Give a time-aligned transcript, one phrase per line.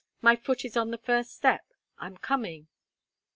[0.19, 1.61] My foot is on the first step.
[1.99, 2.67] I'm coming.'